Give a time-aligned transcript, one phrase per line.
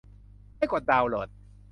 [0.57, 1.29] ให้กดดาวน์โหลด